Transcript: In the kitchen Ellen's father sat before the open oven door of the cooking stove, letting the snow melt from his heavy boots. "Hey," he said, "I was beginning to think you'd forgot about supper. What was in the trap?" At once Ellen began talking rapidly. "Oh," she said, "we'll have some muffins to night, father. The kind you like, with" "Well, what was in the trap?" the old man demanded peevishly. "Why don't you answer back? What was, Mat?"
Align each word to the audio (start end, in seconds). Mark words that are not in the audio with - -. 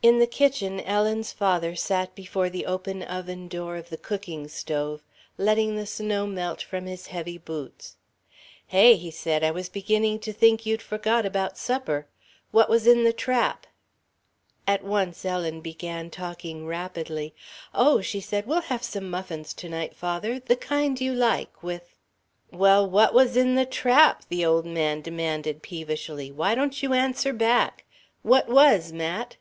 In 0.00 0.20
the 0.20 0.28
kitchen 0.28 0.78
Ellen's 0.80 1.32
father 1.32 1.74
sat 1.74 2.14
before 2.14 2.48
the 2.48 2.64
open 2.66 3.02
oven 3.02 3.48
door 3.48 3.76
of 3.76 3.90
the 3.90 3.96
cooking 3.98 4.46
stove, 4.46 5.02
letting 5.36 5.74
the 5.74 5.86
snow 5.86 6.24
melt 6.24 6.62
from 6.62 6.86
his 6.86 7.08
heavy 7.08 7.36
boots. 7.36 7.96
"Hey," 8.68 8.94
he 8.94 9.10
said, 9.10 9.42
"I 9.42 9.50
was 9.50 9.68
beginning 9.68 10.20
to 10.20 10.32
think 10.32 10.64
you'd 10.64 10.80
forgot 10.80 11.26
about 11.26 11.58
supper. 11.58 12.06
What 12.52 12.70
was 12.70 12.86
in 12.86 13.02
the 13.02 13.12
trap?" 13.12 13.66
At 14.68 14.84
once 14.84 15.24
Ellen 15.24 15.60
began 15.60 16.10
talking 16.10 16.64
rapidly. 16.64 17.34
"Oh," 17.74 18.00
she 18.00 18.20
said, 18.20 18.46
"we'll 18.46 18.62
have 18.62 18.84
some 18.84 19.10
muffins 19.10 19.52
to 19.54 19.68
night, 19.68 19.96
father. 19.96 20.38
The 20.38 20.56
kind 20.56 20.98
you 21.00 21.12
like, 21.12 21.60
with" 21.60 21.96
"Well, 22.52 22.88
what 22.88 23.12
was 23.12 23.36
in 23.36 23.56
the 23.56 23.66
trap?" 23.66 24.22
the 24.28 24.44
old 24.46 24.64
man 24.64 25.00
demanded 25.02 25.60
peevishly. 25.60 26.30
"Why 26.30 26.54
don't 26.54 26.82
you 26.84 26.92
answer 26.92 27.32
back? 27.32 27.84
What 28.22 28.46
was, 28.48 28.90
Mat?" 28.92 29.36